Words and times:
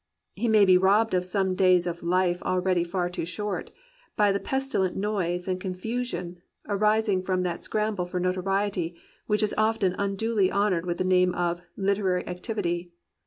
He 0.35 0.47
may 0.47 0.65
be 0.65 0.79
robbed 0.79 1.13
of 1.13 1.23
some 1.23 1.53
days 1.53 1.85
of 1.85 2.01
a 2.01 2.05
life 2.07 2.41
al 2.43 2.59
ready 2.59 2.83
far 2.83 3.07
too 3.07 3.23
short, 3.23 3.69
by 4.15 4.31
the 4.31 4.39
pestilent 4.39 4.95
noise 4.97 5.47
and 5.47 5.61
confusion 5.61 6.41
arising 6.67 7.21
from 7.21 7.43
that 7.43 7.61
scramble 7.63 8.07
for 8.07 8.19
notoriety 8.19 8.97
which 9.27 9.43
is 9.43 9.53
often 9.59 9.93
unduly 9.99 10.51
honoured 10.51 10.87
with 10.87 10.97
the 10.97 11.03
name 11.03 11.35
of 11.35 11.61
"literary 11.77 12.27
activity." 12.27 12.93